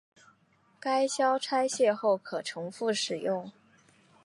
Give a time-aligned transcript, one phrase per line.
[0.79, 3.51] 该销拆卸后可重复使用。